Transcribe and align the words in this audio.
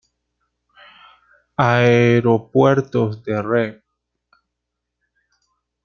Aeropuertos 1.57 3.21
de 3.23 3.39
Rep. 3.39 3.83